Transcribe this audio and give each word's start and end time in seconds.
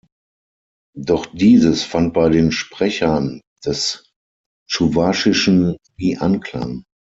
Doch 0.97 1.27
dieses 1.27 1.83
fand 1.83 2.15
bei 2.15 2.29
den 2.29 2.51
Sprechern 2.51 3.39
des 3.63 4.09
Tschuwaschischen 4.67 5.77
nie 5.95 6.17
Anklang. 6.17 6.85